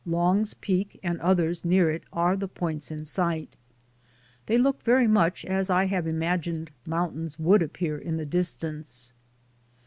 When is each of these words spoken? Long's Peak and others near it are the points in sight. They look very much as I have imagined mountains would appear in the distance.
Long's 0.07 0.55
Peak 0.55 0.99
and 1.03 1.21
others 1.21 1.63
near 1.63 1.91
it 1.91 2.03
are 2.11 2.35
the 2.35 2.47
points 2.47 2.89
in 2.89 3.05
sight. 3.05 3.55
They 4.47 4.57
look 4.57 4.81
very 4.81 5.05
much 5.05 5.45
as 5.45 5.69
I 5.69 5.85
have 5.85 6.07
imagined 6.07 6.71
mountains 6.87 7.37
would 7.37 7.61
appear 7.61 7.99
in 7.99 8.17
the 8.17 8.25
distance. 8.25 9.13